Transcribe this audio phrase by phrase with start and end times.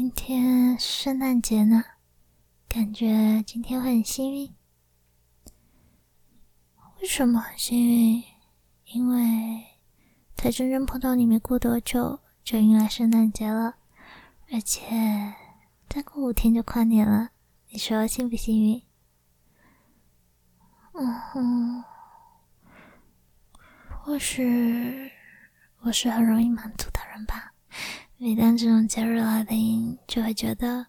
[0.00, 1.82] 今天圣诞节呢，
[2.68, 4.54] 感觉今天会很幸运。
[7.00, 8.22] 为什么很幸运？
[8.84, 9.18] 因为
[10.36, 13.78] 才真正碰到你没过多久，就迎来圣诞节了，
[14.52, 15.34] 而且
[15.88, 17.30] 再过五天就跨年了。
[17.70, 18.80] 你说幸不幸运？
[20.92, 21.84] 嗯哼，
[24.04, 25.10] 或许
[25.80, 27.52] 我是很容易满足的人吧。
[28.20, 30.88] 每当这种节日来临，就会觉得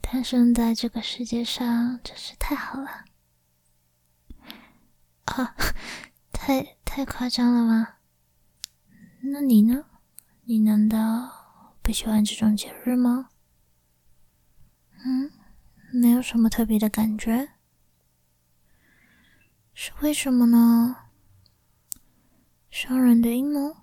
[0.00, 3.04] 诞生在这个世界上真是太好了。
[5.26, 5.54] 啊，
[6.32, 7.96] 太太夸张了吗？
[9.20, 9.84] 那你呢？
[10.44, 13.28] 你难道不喜欢这种节日吗？
[15.04, 15.30] 嗯，
[15.92, 17.50] 没有什么特别的感觉，
[19.74, 20.96] 是为什么呢？
[22.70, 23.76] 商人的阴谋。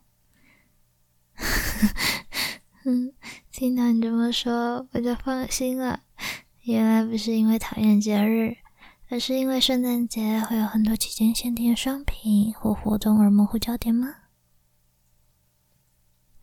[2.89, 3.11] 嗯，
[3.51, 6.03] 听到你这么说，我就放心了。
[6.61, 8.55] 原来不是因为讨厌节日，
[9.09, 14.15] 而是因为圣诞节会有很多期间限定的商品或活动而模糊焦点吗？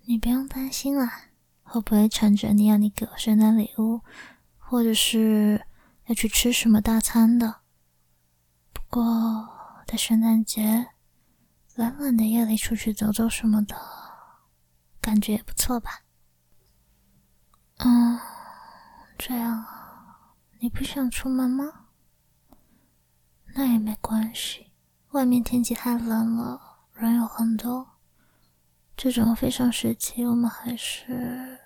[0.05, 1.31] 你不用担心啦，
[1.62, 4.03] 会不会缠着你要你给我圣诞礼物，
[4.58, 5.64] 或者是
[6.08, 7.62] 要去吃什么大餐的？
[8.75, 9.48] 不过
[9.86, 10.89] 在圣诞节，
[11.75, 13.75] 冷冷的夜里出去走走什么的，
[15.01, 16.04] 感觉也不错吧？
[17.78, 18.19] 嗯，
[19.19, 21.86] 这样啊，你不想出门吗？
[23.55, 24.72] 那也没关系，
[25.11, 26.61] 外面天气太冷了，
[26.92, 27.98] 人有很多。
[28.97, 31.58] 这种非常时期，我们还是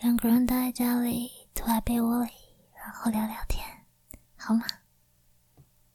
[0.00, 2.30] 两个人待在家里，躲在被窝里，
[2.76, 3.66] 然后聊聊天，
[4.36, 4.64] 好吗？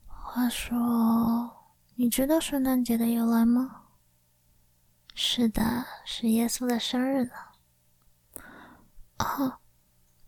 [0.05, 3.83] 话说，你知道圣诞节的由来吗？
[5.15, 7.31] 是的，是耶稣的生日呢。
[9.19, 9.59] 啊，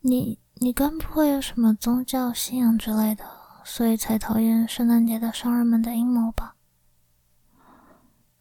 [0.02, 3.25] 你你该不会有什么宗教信仰之类的，
[3.64, 6.56] 所以才讨厌圣诞节的商人们的阴谋吧？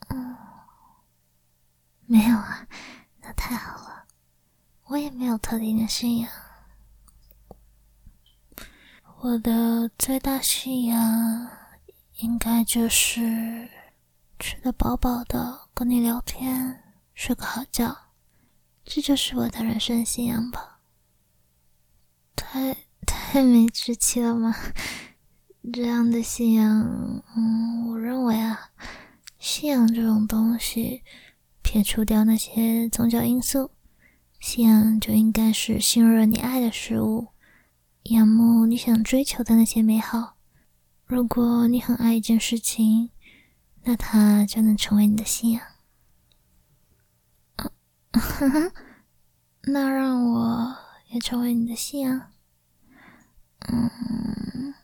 [0.08, 0.36] 嗯，
[2.06, 2.66] 没有啊，
[3.20, 4.06] 那太好了。
[4.86, 6.28] 我也没有特定的信仰，
[9.20, 11.48] 我的最大信仰
[12.16, 13.70] 应该就是
[14.36, 16.82] 吃得饱饱的，跟你聊天，
[17.14, 18.09] 睡个好觉。
[18.92, 20.80] 这就是我的人生信仰吧？
[22.34, 24.52] 太太没志气了吗？
[25.72, 28.72] 这样的信仰，嗯，我认为啊，
[29.38, 31.04] 信仰这种东西，
[31.62, 33.70] 撇除掉那些宗教因素，
[34.40, 37.28] 信仰就应该是信任你爱的事物，
[38.02, 40.34] 仰慕你想追求的那些美好。
[41.06, 43.10] 如果你很爱一件事情，
[43.84, 45.62] 那它就能成为你的信仰。
[49.64, 50.76] 那让我
[51.08, 52.32] 也成为你的信仰？
[53.68, 54.74] 嗯，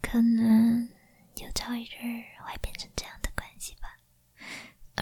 [0.00, 0.88] 可能
[1.36, 1.90] 有朝一日
[2.44, 3.88] 会变成这样的关系吧。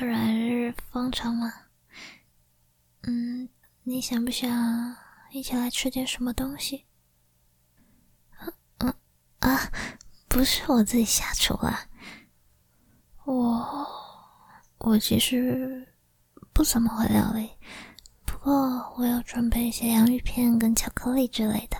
[0.04, 1.52] 来日方长嘛。
[3.02, 3.48] 嗯，
[3.84, 4.96] 你想不想
[5.30, 6.86] 一起来吃点什么东西？
[9.40, 9.70] 啊，
[10.28, 11.86] 不是我自己下厨啊。
[13.24, 13.86] 我
[14.78, 15.88] 我其实。
[16.52, 17.50] 不怎么会料理，
[18.24, 18.54] 不过
[18.96, 21.76] 我有准备一些洋芋片跟巧克力之类的，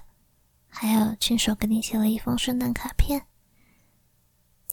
[0.67, 3.27] 还有亲手给你写了一封圣诞卡片。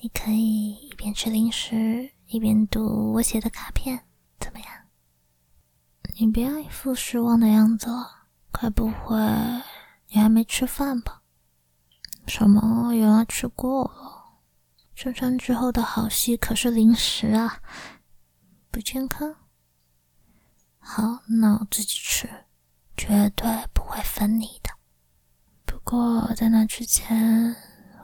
[0.01, 4.05] 你可以一边吃零食一边读我写的卡片，
[4.39, 4.67] 怎么样？
[6.17, 9.17] 你别一副失望的样子了，该不会
[10.07, 11.21] 你还没吃饭吧？
[12.27, 12.93] 什么？
[12.93, 14.39] 原来吃过了？
[14.95, 17.61] 吃餐之后的好戏可是零食啊，
[18.71, 19.35] 不健康。
[20.79, 22.45] 好，那我自己吃，
[22.97, 24.71] 绝对不会分你的。
[25.65, 27.55] 不过在那之前，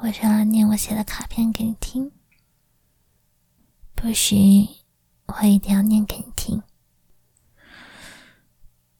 [0.02, 2.12] 我想要念我写的卡片给你听。
[3.96, 4.68] 不行，
[5.25, 6.62] 我一定要念给你听。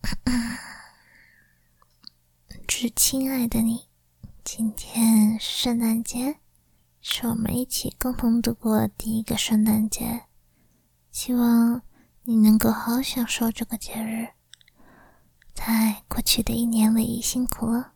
[2.68, 3.88] 致亲爱的你，
[4.44, 6.40] 今天是圣诞节，
[7.02, 10.26] 是我们一起共同度过的第一个圣诞节，
[11.12, 11.84] 希望。
[12.28, 14.30] 你能够好享受这个节日，
[15.54, 17.92] 在过去的一年里辛苦了。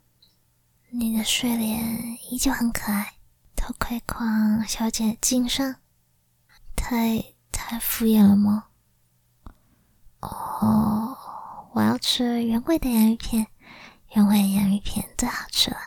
[0.91, 3.15] 你的睡脸依旧很可爱，
[3.55, 5.77] 偷窥狂小姐敬上，
[6.75, 8.65] 太太敷衍了吗？
[10.19, 11.17] 哦，
[11.73, 13.47] 我要吃原味的洋芋片，
[14.13, 15.77] 原味洋芋片最好吃了。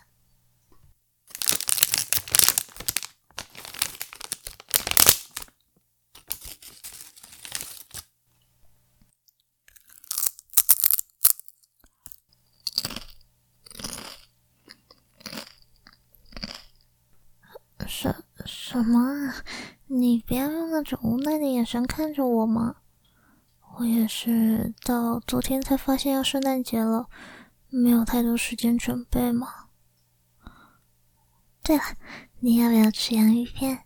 [18.72, 19.34] 什么啊？
[19.86, 22.76] 你不要用那种无奈的眼神看着我嘛！
[23.76, 27.06] 我也是到昨天才发现要圣诞节了，
[27.68, 29.68] 没有太多时间准备嘛。
[31.62, 31.82] 对了，
[32.40, 33.84] 你要不要吃洋芋片？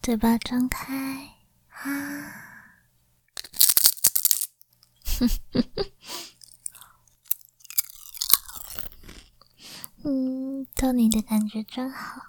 [0.00, 0.94] 嘴巴张开
[1.70, 1.82] 啊！
[5.18, 5.93] 哼哼哼
[10.84, 10.92] 哼哼哼。
[10.92, 12.20] 嗯，逗你的感觉真好。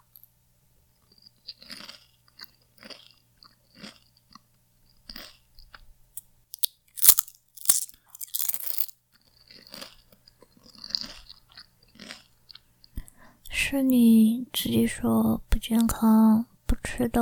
[13.50, 17.22] 是你自己说不健康不吃的，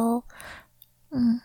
[1.10, 1.42] 嗯，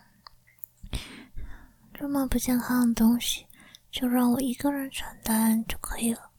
[1.94, 3.46] 这么不健康的东西，
[3.90, 6.30] 就让我一个人承担就可以了。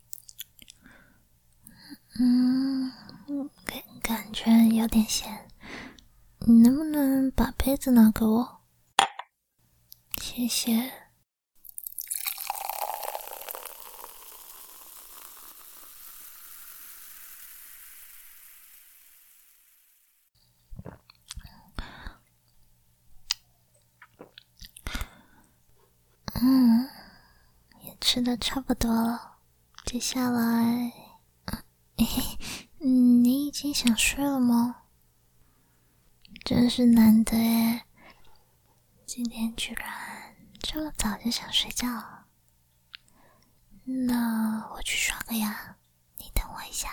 [2.19, 2.91] 嗯，
[3.63, 5.47] 感感觉有点咸，
[6.39, 8.61] 你能不能把杯子拿给我？
[10.19, 10.91] 谢谢。
[26.41, 26.89] 嗯，
[27.83, 29.37] 也吃的差不多了，
[29.85, 30.91] 接下来。
[32.81, 34.83] 嗯你已经想睡了吗？
[36.45, 37.83] 真是难得耶！
[39.05, 39.85] 今天居然
[40.59, 42.27] 这么早就想睡觉了。
[43.83, 45.75] 那我去刷个牙，
[46.17, 46.89] 你等我一下。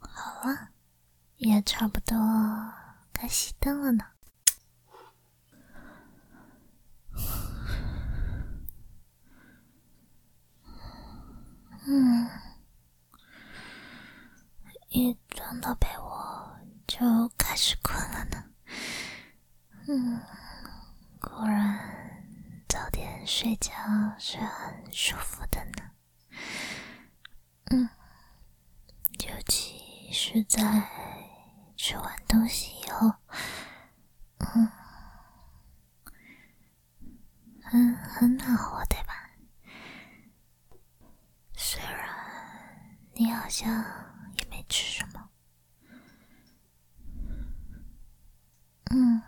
[0.00, 0.75] 好了。
[1.46, 2.16] 也差不多
[3.12, 4.04] 该熄灯了呢。
[11.86, 12.28] 嗯，
[14.88, 16.58] 一钻到被窝
[16.88, 18.42] 就开始困了呢。
[19.86, 20.20] 嗯，
[21.20, 21.78] 果然
[22.68, 23.72] 早点睡觉
[24.18, 25.90] 是很舒服的呢。
[27.66, 27.88] 嗯，
[29.28, 31.05] 尤其是在。
[31.88, 33.14] 吃完东西以后，
[34.38, 34.68] 嗯，
[37.62, 39.30] 很很暖和，对吧？
[41.54, 43.72] 虽然你好像
[44.36, 45.30] 也没吃什么，
[48.90, 49.22] 嗯，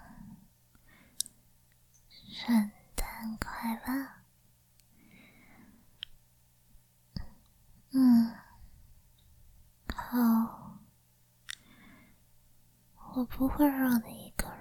[2.08, 4.08] 圣诞快乐，
[7.92, 8.34] 嗯，
[9.94, 10.58] 好。
[13.14, 14.57] 我不会让你一个人，